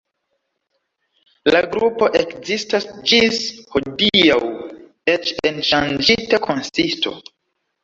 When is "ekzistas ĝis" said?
2.21-3.37